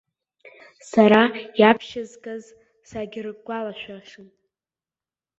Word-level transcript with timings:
Сара, 0.89 1.23
иаԥшьызгаз, 1.59 2.45
сагьыргәалашәашам. 2.89 4.27